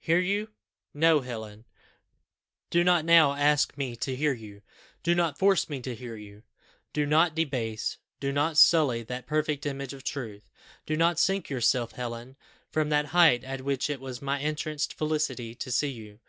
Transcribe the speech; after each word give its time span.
"Hear 0.00 0.18
you? 0.18 0.50
No, 0.92 1.22
Helen, 1.22 1.64
do 2.68 2.84
not 2.84 3.02
now 3.06 3.32
ask 3.32 3.78
me 3.78 3.96
to 3.96 4.14
hear 4.14 4.34
you. 4.34 4.60
Do 5.02 5.14
not 5.14 5.38
force 5.38 5.70
me 5.70 5.80
to 5.80 5.94
hear 5.94 6.16
you. 6.16 6.42
Do 6.92 7.06
not 7.06 7.34
debase, 7.34 7.96
do 8.20 8.30
not 8.30 8.58
sully, 8.58 9.02
that 9.04 9.26
perfect 9.26 9.64
image 9.64 9.94
of 9.94 10.04
truth. 10.04 10.42
Do 10.84 10.98
not 10.98 11.18
sink 11.18 11.48
yourself, 11.48 11.92
Helen, 11.92 12.36
from 12.68 12.90
that 12.90 13.06
height 13.16 13.42
at 13.42 13.62
which 13.62 13.88
it 13.88 14.02
was 14.02 14.20
my 14.20 14.38
entranced 14.40 14.92
felicity 14.92 15.54
to 15.54 15.72
see 15.72 15.88
you. 15.90 16.20